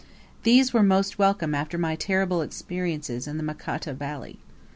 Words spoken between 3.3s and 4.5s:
the Makata Valley.